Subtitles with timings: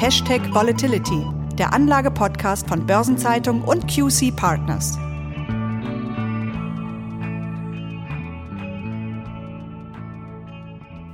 [0.00, 4.96] Hashtag Volatility, der Anlage-Podcast von Börsenzeitung und QC Partners.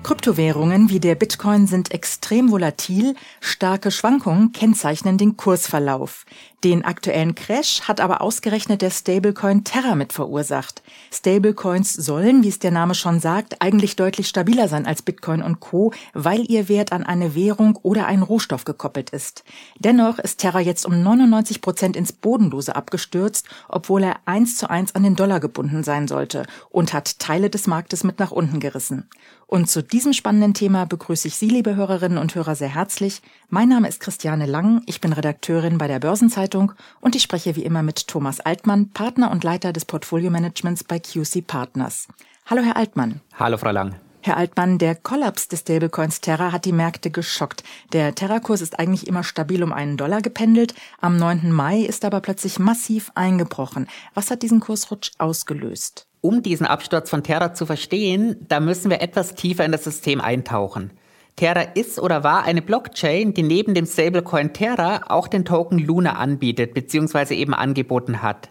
[0.02, 6.26] Kryptowährungen wie der Bitcoin sind extrem volatil, starke Schwankungen kennzeichnen den Kursverlauf.
[6.64, 10.82] Den aktuellen Crash hat aber ausgerechnet der Stablecoin Terra mit verursacht.
[11.12, 15.60] Stablecoins sollen, wie es der Name schon sagt, eigentlich deutlich stabiler sein als Bitcoin und
[15.60, 19.44] Co., weil ihr Wert an eine Währung oder einen Rohstoff gekoppelt ist.
[19.78, 24.94] Dennoch ist Terra jetzt um 99 Prozent ins Bodenlose abgestürzt, obwohl er eins zu eins
[24.94, 29.10] an den Dollar gebunden sein sollte und hat Teile des Marktes mit nach unten gerissen.
[29.46, 33.20] Und zu diesem spannenden Thema begrüße ich Sie, liebe Hörerinnen und Hörer, sehr herzlich.
[33.50, 37.56] Mein Name ist Christiane Lang, ich bin Redakteurin bei der Börsenzeitung Zeitung und ich spreche
[37.56, 42.08] wie immer mit Thomas Altmann, Partner und Leiter des Portfolio-Managements bei QC Partners.
[42.46, 43.20] Hallo, Herr Altmann.
[43.38, 43.96] Hallo, Frau Lang.
[44.20, 47.62] Herr Altmann, der Kollaps des Stablecoins Terra hat die Märkte geschockt.
[47.92, 50.74] Der Terra-Kurs ist eigentlich immer stabil um einen Dollar gependelt.
[51.00, 51.52] Am 9.
[51.52, 53.86] Mai ist aber plötzlich massiv eingebrochen.
[54.14, 56.06] Was hat diesen Kursrutsch ausgelöst?
[56.22, 60.22] Um diesen Absturz von Terra zu verstehen, da müssen wir etwas tiefer in das System
[60.22, 60.92] eintauchen.
[61.36, 66.12] Terra ist oder war eine Blockchain, die neben dem Stablecoin Terra auch den Token Luna
[66.12, 67.34] anbietet bzw.
[67.34, 68.50] eben angeboten hat.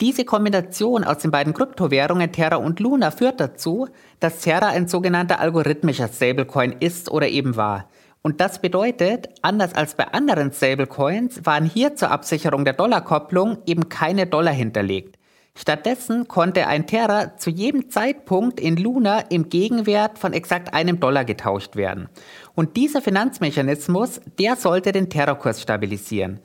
[0.00, 3.88] Diese Kombination aus den beiden Kryptowährungen Terra und Luna führt dazu,
[4.20, 7.88] dass Terra ein sogenannter algorithmischer Stablecoin ist oder eben war.
[8.22, 13.90] Und das bedeutet, anders als bei anderen Stablecoins waren hier zur Absicherung der Dollarkopplung eben
[13.90, 15.16] keine Dollar hinterlegt.
[15.56, 21.24] Stattdessen konnte ein Terra zu jedem Zeitpunkt in Luna im Gegenwert von exakt einem Dollar
[21.24, 22.08] getauscht werden.
[22.54, 26.40] Und dieser Finanzmechanismus, der sollte den Terrorkurs stabilisieren.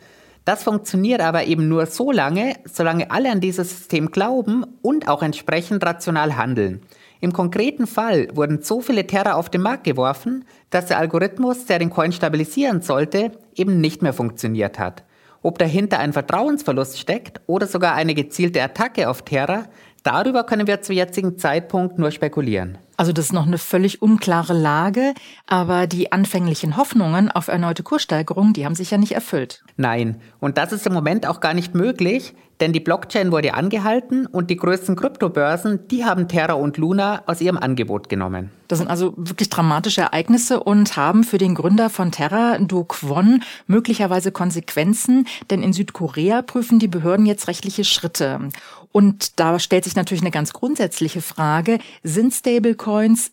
[0.46, 5.22] Das funktioniert aber eben nur so lange, solange alle an dieses System glauben und auch
[5.22, 6.82] entsprechend rational handeln.
[7.20, 11.80] Im konkreten Fall wurden so viele Terra auf den Markt geworfen, dass der Algorithmus, der
[11.80, 15.04] den Coin stabilisieren sollte, eben nicht mehr funktioniert hat.
[15.42, 19.66] Ob dahinter ein Vertrauensverlust steckt oder sogar eine gezielte Attacke auf Terra,
[20.04, 22.78] darüber können wir zu jetzigen Zeitpunkt nur spekulieren.
[23.00, 25.14] Also das ist noch eine völlig unklare Lage,
[25.48, 29.64] aber die anfänglichen Hoffnungen auf erneute Kurssteigerung, die haben sich ja nicht erfüllt.
[29.78, 34.26] Nein, und das ist im Moment auch gar nicht möglich, denn die Blockchain wurde angehalten
[34.26, 38.52] und die größten Kryptobörsen, die haben Terra und Luna aus ihrem Angebot genommen.
[38.68, 43.44] Das sind also wirklich dramatische Ereignisse und haben für den Gründer von Terra, Do Kwon,
[43.66, 48.50] möglicherweise Konsequenzen, denn in Südkorea prüfen die Behörden jetzt rechtliche Schritte.
[48.92, 52.89] Und da stellt sich natürlich eine ganz grundsätzliche Frage, sind Stablecoins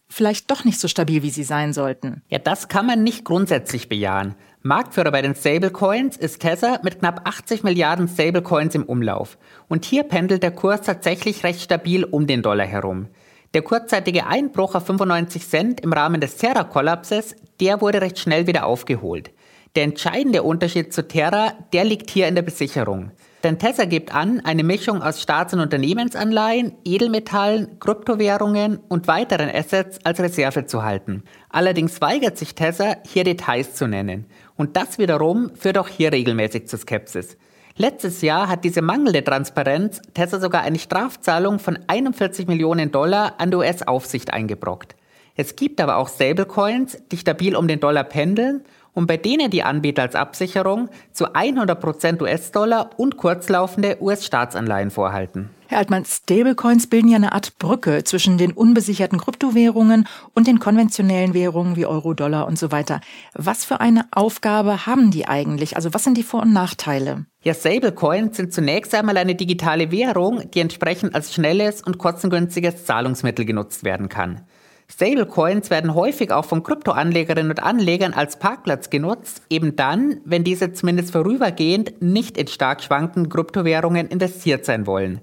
[0.09, 2.22] vielleicht doch nicht so stabil, wie sie sein sollten?
[2.28, 4.34] Ja, das kann man nicht grundsätzlich bejahen.
[4.62, 9.39] Marktführer bei den Stablecoins ist Tether mit knapp 80 Milliarden Stablecoins im Umlauf.
[9.69, 13.09] Und hier pendelt der Kurs tatsächlich recht stabil um den Dollar herum.
[13.55, 18.67] Der kurzzeitige Einbruch auf 95 Cent im Rahmen des Terra-Kollapses, der wurde recht schnell wieder
[18.67, 19.31] aufgeholt.
[19.77, 23.12] Der entscheidende Unterschied zu Terra, der liegt hier in der Besicherung.
[23.47, 30.05] Denn Tesla gibt an, eine Mischung aus Staats- und Unternehmensanleihen, Edelmetallen, Kryptowährungen und weiteren Assets
[30.05, 31.23] als Reserve zu halten.
[31.49, 34.27] Allerdings weigert sich Tesla, hier Details zu nennen.
[34.56, 37.37] Und das wiederum führt auch hier regelmäßig zu Skepsis.
[37.77, 43.53] Letztes Jahr hat diese mangelnde Transparenz Tesla sogar eine Strafzahlung von 41 Millionen Dollar an
[43.53, 44.97] die US-Aufsicht eingebrockt.
[45.37, 48.65] Es gibt aber auch Stablecoins, die stabil um den Dollar pendeln
[48.97, 55.51] und bei denen die Anbieter als Absicherung zu 100% US-Dollar und kurzlaufende US-Staatsanleihen vorhalten.
[55.69, 61.35] Herr Altmann, Stablecoins bilden ja eine Art Brücke zwischen den unbesicherten Kryptowährungen und den konventionellen
[61.35, 63.01] Währungen wie Euro, Dollar und so weiter.
[63.35, 65.77] Was für eine Aufgabe haben die eigentlich?
[65.77, 67.27] Also was sind die Vor- und Nachteile?
[67.43, 73.45] Ja, Stablecoins sind zunächst einmal eine digitale Währung, die entsprechend als schnelles und kostengünstiges Zahlungsmittel
[73.45, 74.47] genutzt werden kann.
[74.89, 80.73] Stablecoins werden häufig auch von Kryptoanlegerinnen und Anlegern als Parkplatz genutzt, eben dann, wenn diese
[80.73, 85.21] zumindest vorübergehend nicht in stark schwankenden Kryptowährungen investiert sein wollen.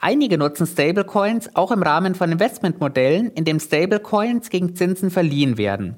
[0.00, 5.96] Einige nutzen Stablecoins auch im Rahmen von Investmentmodellen, in dem Stablecoins gegen Zinsen verliehen werden.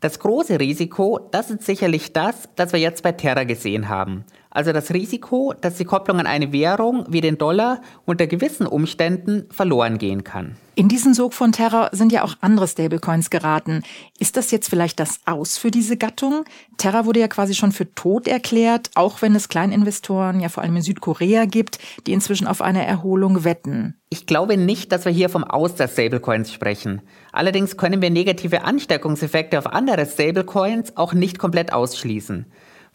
[0.00, 4.24] Das große Risiko, das ist sicherlich das, das wir jetzt bei Terra gesehen haben.
[4.50, 9.46] Also das Risiko, dass die Kopplung an eine Währung wie den Dollar unter gewissen Umständen
[9.50, 10.56] verloren gehen kann.
[10.74, 13.82] In diesen Sog von Terror sind ja auch andere Stablecoins geraten.
[14.18, 16.44] Ist das jetzt vielleicht das Aus für diese Gattung?
[16.78, 20.76] Terra wurde ja quasi schon für tot erklärt, auch wenn es Kleininvestoren ja vor allem
[20.76, 23.94] in Südkorea gibt, die inzwischen auf eine Erholung wetten.
[24.08, 27.02] Ich glaube nicht, dass wir hier vom Aus der Stablecoins sprechen.
[27.30, 32.46] Allerdings können wir negative Ansteckungseffekte auf andere Stablecoins auch nicht komplett ausschließen.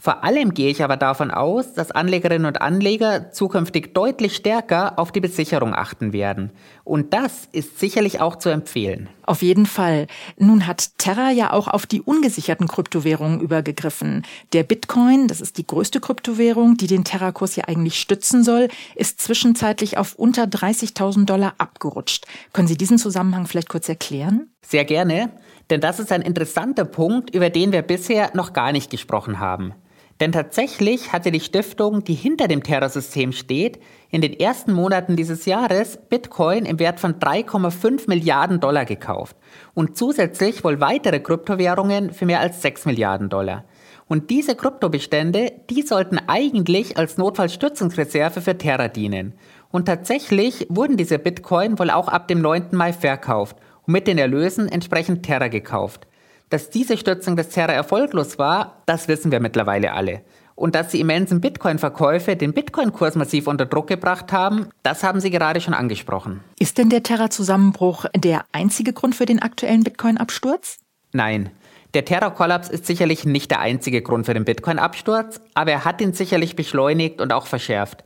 [0.05, 5.11] Vor allem gehe ich aber davon aus, dass Anlegerinnen und Anleger zukünftig deutlich stärker auf
[5.11, 6.51] die Besicherung achten werden.
[6.83, 9.09] Und das ist sicherlich auch zu empfehlen.
[9.23, 10.05] Auf jeden Fall.
[10.37, 14.27] Nun hat Terra ja auch auf die ungesicherten Kryptowährungen übergegriffen.
[14.53, 19.19] Der Bitcoin, das ist die größte Kryptowährung, die den Terra-Kurs ja eigentlich stützen soll, ist
[19.19, 22.27] zwischenzeitlich auf unter 30.000 Dollar abgerutscht.
[22.53, 24.51] Können Sie diesen Zusammenhang vielleicht kurz erklären?
[24.61, 25.31] Sehr gerne,
[25.71, 29.73] denn das ist ein interessanter Punkt, über den wir bisher noch gar nicht gesprochen haben.
[30.21, 33.79] Denn tatsächlich hatte die Stiftung, die hinter dem Terrorsystem steht,
[34.09, 39.35] in den ersten Monaten dieses Jahres Bitcoin im Wert von 3,5 Milliarden Dollar gekauft
[39.73, 43.65] und zusätzlich wohl weitere Kryptowährungen für mehr als 6 Milliarden Dollar.
[44.07, 49.33] Und diese Kryptobestände, die sollten eigentlich als Notfallstützungsreserve für Terra dienen.
[49.71, 52.67] Und tatsächlich wurden diese Bitcoin wohl auch ab dem 9.
[52.71, 56.07] Mai verkauft und mit den Erlösen entsprechend Terra gekauft.
[56.49, 60.21] Dass diese Stützung des Terra erfolglos war, das wissen wir mittlerweile alle.
[60.55, 65.29] Und dass die immensen Bitcoin-Verkäufe den Bitcoin-Kurs massiv unter Druck gebracht haben, das haben Sie
[65.29, 66.41] gerade schon angesprochen.
[66.59, 70.77] Ist denn der Terra-Zusammenbruch der einzige Grund für den aktuellen Bitcoin-Absturz?
[71.11, 71.49] Nein.
[71.93, 76.13] Der Terra-Kollaps ist sicherlich nicht der einzige Grund für den Bitcoin-Absturz, aber er hat ihn
[76.13, 78.03] sicherlich beschleunigt und auch verschärft.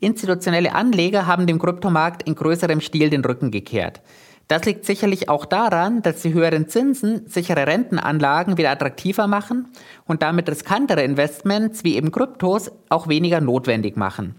[0.00, 4.00] Institutionelle Anleger haben dem Kryptomarkt in größerem Stil den Rücken gekehrt.
[4.52, 9.68] Das liegt sicherlich auch daran, dass die höheren Zinsen sichere Rentenanlagen wieder attraktiver machen
[10.06, 14.34] und damit riskantere Investments wie eben Kryptos auch weniger notwendig machen.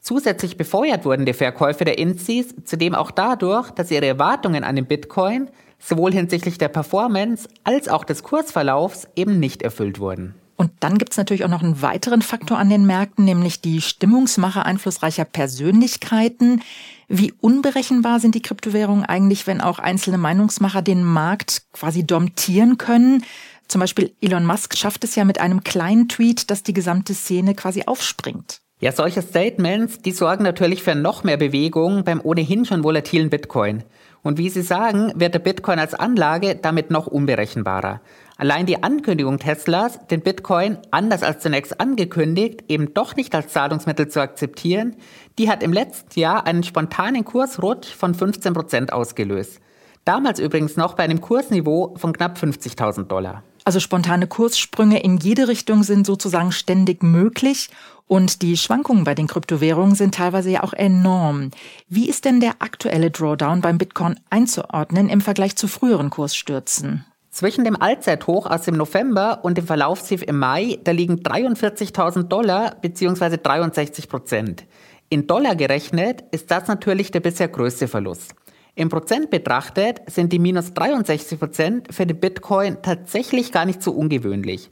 [0.00, 4.84] Zusätzlich befeuert wurden die Verkäufe der Insis zudem auch dadurch, dass ihre Erwartungen an den
[4.84, 10.34] Bitcoin sowohl hinsichtlich der Performance als auch des Kursverlaufs eben nicht erfüllt wurden.
[10.64, 13.82] Und dann gibt es natürlich auch noch einen weiteren Faktor an den Märkten, nämlich die
[13.82, 16.62] Stimmungsmache einflussreicher Persönlichkeiten.
[17.06, 23.24] Wie unberechenbar sind die Kryptowährungen eigentlich, wenn auch einzelne Meinungsmacher den Markt quasi domptieren können?
[23.68, 27.54] Zum Beispiel Elon Musk schafft es ja mit einem kleinen Tweet, dass die gesamte Szene
[27.54, 28.62] quasi aufspringt.
[28.80, 33.84] Ja, solche Statements, die sorgen natürlich für noch mehr Bewegung beim ohnehin schon volatilen Bitcoin.
[34.22, 38.00] Und wie Sie sagen, wird der Bitcoin als Anlage damit noch unberechenbarer.
[38.36, 44.08] Allein die Ankündigung Teslas, den Bitcoin anders als zunächst angekündigt, eben doch nicht als Zahlungsmittel
[44.08, 44.96] zu akzeptieren,
[45.38, 49.60] die hat im letzten Jahr einen spontanen Kursrutsch von 15 Prozent ausgelöst.
[50.04, 53.42] Damals übrigens noch bei einem Kursniveau von knapp 50.000 Dollar.
[53.64, 57.70] Also spontane Kurssprünge in jede Richtung sind sozusagen ständig möglich
[58.06, 61.50] und die Schwankungen bei den Kryptowährungen sind teilweise ja auch enorm.
[61.88, 67.06] Wie ist denn der aktuelle Drawdown beim Bitcoin einzuordnen im Vergleich zu früheren Kursstürzen?
[67.34, 72.76] Zwischen dem Allzeithoch aus dem November und dem Verlaufstief im Mai, da liegen 43.000 Dollar
[72.80, 73.38] bzw.
[73.42, 74.64] 63 Prozent.
[75.08, 78.36] In Dollar gerechnet ist das natürlich der bisher größte Verlust.
[78.76, 83.90] Im Prozent betrachtet sind die minus 63 Prozent für den Bitcoin tatsächlich gar nicht so
[83.90, 84.70] ungewöhnlich.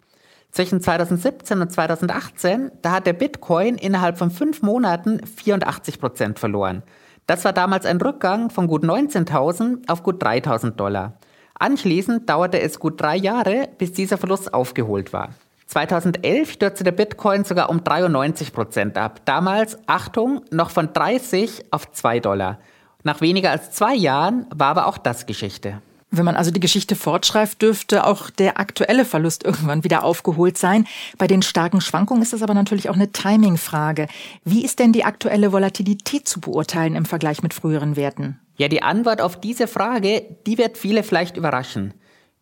[0.52, 6.84] Zwischen 2017 und 2018, da hat der Bitcoin innerhalb von fünf Monaten 84 Prozent verloren.
[7.26, 11.18] Das war damals ein Rückgang von gut 19.000 auf gut 3.000 Dollar.
[11.62, 15.28] Anschließend dauerte es gut drei Jahre, bis dieser Verlust aufgeholt war.
[15.68, 19.20] 2011 stürzte der Bitcoin sogar um 93 Prozent ab.
[19.26, 22.58] Damals, Achtung, noch von 30 auf 2 Dollar.
[23.04, 25.80] Nach weniger als zwei Jahren war aber auch das Geschichte.
[26.10, 30.88] Wenn man also die Geschichte fortschreibt, dürfte auch der aktuelle Verlust irgendwann wieder aufgeholt sein.
[31.16, 34.08] Bei den starken Schwankungen ist es aber natürlich auch eine Timing-Frage.
[34.44, 38.40] Wie ist denn die aktuelle Volatilität zu beurteilen im Vergleich mit früheren Werten?
[38.62, 41.94] Ja, die Antwort auf diese Frage, die wird viele vielleicht überraschen.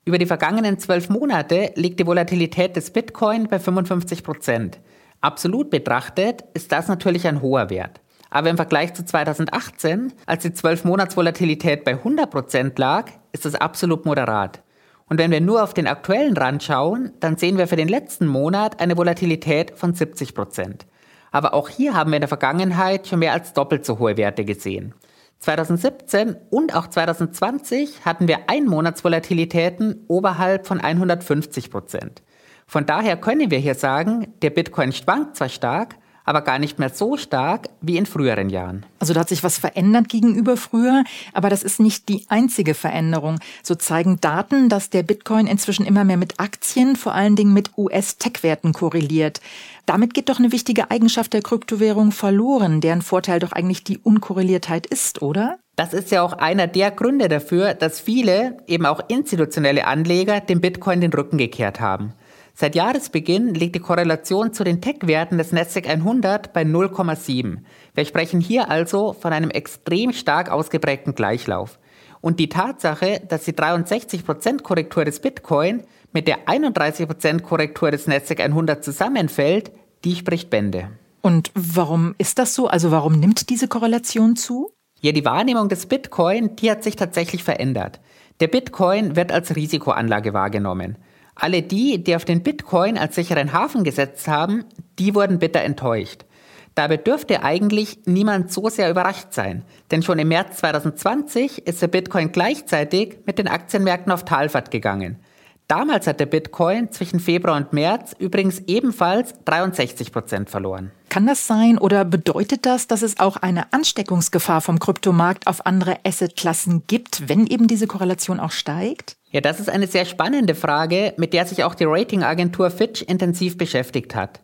[0.04, 4.80] Über die vergangenen zwölf Monate liegt die Volatilität des Bitcoin bei 55 Prozent.
[5.22, 8.02] Absolut betrachtet ist das natürlich ein hoher Wert.
[8.28, 14.04] Aber im Vergleich zu 2018, als die 12-Monats-Volatilität bei 100 Prozent lag, ist das absolut
[14.04, 14.62] moderat.
[15.08, 18.26] Und wenn wir nur auf den aktuellen Rand schauen, dann sehen wir für den letzten
[18.26, 20.86] Monat eine Volatilität von 70 Prozent.
[21.30, 24.44] Aber auch hier haben wir in der Vergangenheit schon mehr als doppelt so hohe Werte
[24.44, 24.92] gesehen.
[25.40, 32.22] 2017 und auch 2020 hatten wir Einmonatsvolatilitäten oberhalb von 150 Prozent.
[32.66, 35.96] Von daher können wir hier sagen, der Bitcoin schwankt zwar stark,
[36.30, 38.86] aber gar nicht mehr so stark wie in früheren Jahren.
[39.00, 43.40] Also da hat sich was verändert gegenüber früher, aber das ist nicht die einzige Veränderung.
[43.64, 47.76] So zeigen Daten, dass der Bitcoin inzwischen immer mehr mit Aktien, vor allen Dingen mit
[47.76, 49.40] US-Tech-Werten korreliert.
[49.86, 54.86] Damit geht doch eine wichtige Eigenschaft der Kryptowährung verloren, deren Vorteil doch eigentlich die Unkorreliertheit
[54.86, 55.58] ist, oder?
[55.74, 60.60] Das ist ja auch einer der Gründe dafür, dass viele, eben auch institutionelle Anleger, dem
[60.60, 62.12] Bitcoin den Rücken gekehrt haben.
[62.60, 67.60] Seit Jahresbeginn liegt die Korrelation zu den Tech-Werten des Nasdaq 100 bei 0,7.
[67.94, 71.78] Wir sprechen hier also von einem extrem stark ausgeprägten Gleichlauf.
[72.20, 78.40] Und die Tatsache, dass die 63% Korrektur des Bitcoin mit der 31% Korrektur des Nasdaq
[78.40, 79.72] 100 zusammenfällt,
[80.04, 80.90] die spricht Bände.
[81.22, 82.66] Und warum ist das so?
[82.66, 84.70] Also warum nimmt diese Korrelation zu?
[85.00, 88.00] Ja, die Wahrnehmung des Bitcoin, die hat sich tatsächlich verändert.
[88.40, 90.98] Der Bitcoin wird als Risikoanlage wahrgenommen.
[91.40, 94.64] Alle die, die auf den Bitcoin als sicheren Hafen gesetzt haben,
[94.98, 96.26] die wurden bitter enttäuscht.
[96.74, 101.88] Dabei dürfte eigentlich niemand so sehr überrascht sein, denn schon im März 2020 ist der
[101.88, 105.18] Bitcoin gleichzeitig mit den Aktienmärkten auf Talfahrt gegangen.
[105.66, 110.90] Damals hat der Bitcoin zwischen Februar und März übrigens ebenfalls 63 Prozent verloren.
[111.08, 115.98] Kann das sein oder bedeutet das, dass es auch eine Ansteckungsgefahr vom Kryptomarkt auf andere
[116.04, 119.16] Assetklassen gibt, wenn eben diese Korrelation auch steigt?
[119.32, 123.56] Ja, das ist eine sehr spannende Frage, mit der sich auch die Ratingagentur Fitch intensiv
[123.56, 124.40] beschäftigt hat.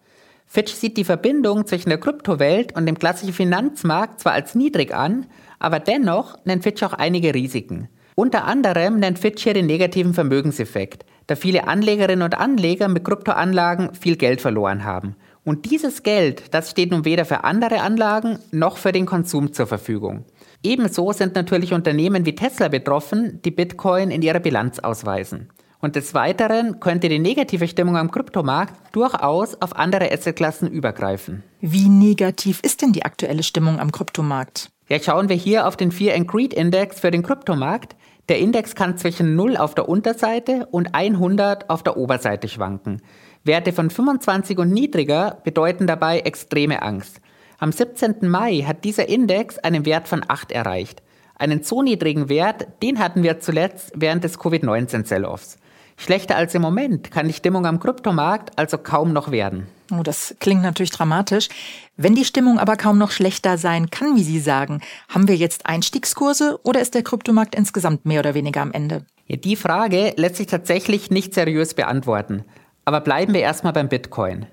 [0.46, 5.26] Fitch sieht die Verbindung zwischen der Kryptowelt und dem klassischen Finanzmarkt zwar als niedrig an,
[5.58, 7.88] aber dennoch nennt Fitch auch einige Risiken.
[8.14, 13.92] Unter anderem nennt Fitch hier den negativen Vermögenseffekt, da viele Anlegerinnen und Anleger mit Kryptoanlagen
[13.94, 15.16] viel Geld verloren haben.
[15.44, 19.66] Und dieses Geld, das steht nun weder für andere Anlagen noch für den Konsum zur
[19.66, 20.24] Verfügung.
[20.66, 25.48] Ebenso sind natürlich Unternehmen wie Tesla betroffen, die Bitcoin in ihrer Bilanz ausweisen.
[25.78, 31.44] Und des Weiteren könnte die negative Stimmung am Kryptomarkt durchaus auf andere Assetklassen übergreifen.
[31.60, 34.70] Wie negativ ist denn die aktuelle Stimmung am Kryptomarkt?
[34.88, 37.94] Ja, schauen wir hier auf den Fear and Greed Index für den Kryptomarkt.
[38.28, 43.02] Der Index kann zwischen 0 auf der Unterseite und 100 auf der Oberseite schwanken.
[43.44, 47.20] Werte von 25 und niedriger bedeuten dabei extreme Angst.
[47.58, 48.28] Am 17.
[48.28, 51.02] Mai hat dieser Index einen Wert von 8 erreicht.
[51.38, 55.58] Einen so niedrigen Wert, den hatten wir zuletzt während des Covid-19-Sell-Offs.
[55.96, 59.66] Schlechter als im Moment kann die Stimmung am Kryptomarkt also kaum noch werden.
[59.90, 61.48] Oh, das klingt natürlich dramatisch.
[61.96, 65.64] Wenn die Stimmung aber kaum noch schlechter sein kann, wie Sie sagen, haben wir jetzt
[65.64, 69.06] Einstiegskurse oder ist der Kryptomarkt insgesamt mehr oder weniger am Ende?
[69.26, 72.44] Ja, die Frage lässt sich tatsächlich nicht seriös beantworten.
[72.84, 74.46] Aber bleiben wir erstmal beim Bitcoin.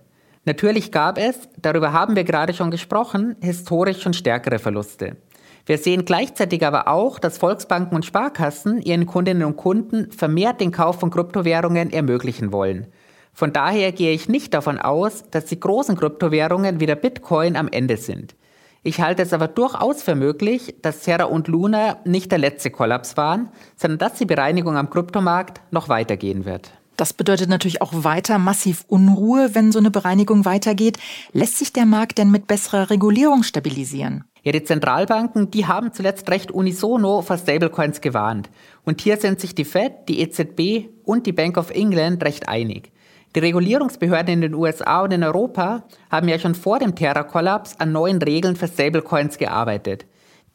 [0.46, 5.16] Natürlich gab es, darüber haben wir gerade schon gesprochen, historisch schon stärkere Verluste.
[5.66, 10.74] Wir sehen gleichzeitig aber auch, dass Volksbanken und Sparkassen ihren Kundinnen und Kunden vermehrt den
[10.74, 12.88] Kauf von Kryptowährungen ermöglichen wollen.
[13.32, 17.70] Von daher gehe ich nicht davon aus, dass die großen Kryptowährungen wie der Bitcoin am
[17.70, 18.36] Ende sind.
[18.84, 23.16] Ich halte es aber durchaus für möglich, dass Terra und Luna nicht der letzte Kollaps
[23.16, 23.48] waren,
[23.78, 26.72] sondern dass die Bereinigung am Kryptomarkt noch weitergehen wird.
[26.96, 31.00] Das bedeutet natürlich auch weiter massiv Unruhe, wenn so eine Bereinigung weitergeht.
[31.32, 34.26] Lässt sich der Markt denn mit besserer Regulierung stabilisieren?
[34.44, 38.50] Ja, die Zentralbanken, die haben zuletzt recht unisono vor Stablecoins gewarnt.
[38.84, 42.92] Und hier sind sich die Fed, die EZB und die Bank of England recht einig.
[43.36, 47.92] Die Regulierungsbehörden in den USA und in Europa haben ja schon vor dem Terra-Kollaps an
[47.92, 50.06] neuen Regeln für Stablecoins gearbeitet.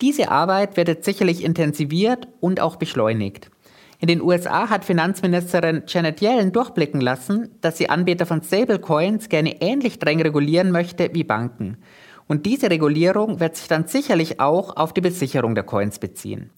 [0.01, 3.51] Diese Arbeit wird jetzt sicherlich intensiviert und auch beschleunigt.
[4.01, 9.61] In den USA hat Finanzministerin Janet Yellen durchblicken lassen, dass sie Anbieter von Stablecoins gerne
[9.61, 11.79] ähnlich streng regulieren möchte wie Banken.
[12.29, 16.51] Und diese Regulierung wird sich dann sicherlich auch auf die Besicherung der Coins beziehen.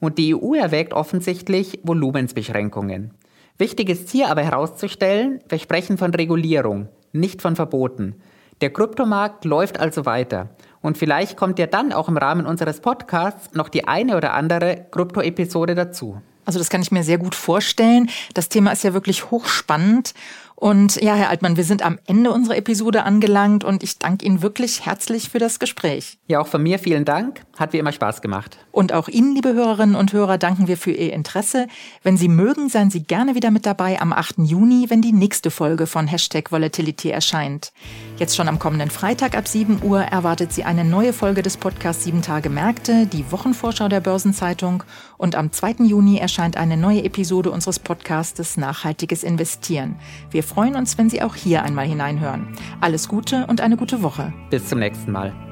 [0.00, 3.12] Und die EU erwägt offensichtlich Volumensbeschränkungen.
[3.58, 8.16] Wichtig ist hier aber herauszustellen, wir sprechen von Regulierung, nicht von Verboten.
[8.60, 10.50] Der Kryptomarkt läuft also weiter.
[10.80, 14.86] Und vielleicht kommt ja dann auch im Rahmen unseres Podcasts noch die eine oder andere
[14.90, 16.20] Krypto-Episode dazu.
[16.48, 18.08] Also das kann ich mir sehr gut vorstellen.
[18.32, 20.14] Das Thema ist ja wirklich hochspannend.
[20.60, 24.42] Und ja, Herr Altmann, wir sind am Ende unserer Episode angelangt und ich danke Ihnen
[24.42, 26.18] wirklich herzlich für das Gespräch.
[26.26, 27.42] Ja, auch von mir vielen Dank.
[27.56, 28.58] Hat wie immer Spaß gemacht.
[28.72, 31.68] Und auch Ihnen, liebe Hörerinnen und Hörer, danken wir für Ihr Interesse.
[32.02, 34.38] Wenn Sie mögen, seien Sie gerne wieder mit dabei am 8.
[34.38, 37.72] Juni, wenn die nächste Folge von Hashtag Volatility erscheint.
[38.16, 42.02] Jetzt schon am kommenden Freitag ab 7 Uhr erwartet Sie eine neue Folge des Podcasts
[42.02, 44.82] 7 Tage Märkte, die Wochenvorschau der Börsenzeitung.
[45.18, 45.84] Und am 2.
[45.84, 49.96] Juni erscheint eine neue Episode unseres Podcastes Nachhaltiges Investieren.
[50.30, 52.48] Wir freuen uns, wenn Sie auch hier einmal hineinhören.
[52.80, 54.32] Alles Gute und eine gute Woche.
[54.48, 55.47] Bis zum nächsten Mal.